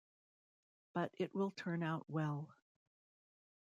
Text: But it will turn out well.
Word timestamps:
But 0.95 1.13
it 1.19 1.35
will 1.35 1.51
turn 1.51 1.83
out 1.83 2.09
well. 2.09 2.55